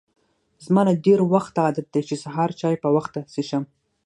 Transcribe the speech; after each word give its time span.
زما 0.65 0.81
له 0.87 0.93
ډېر 1.05 1.19
وخته 1.33 1.59
عادت 1.65 1.87
دی 1.93 2.01
چې 2.09 2.15
سهار 2.23 2.49
چای 2.59 2.75
په 2.83 2.89
وخته 2.95 3.19
څښم. 3.33 3.63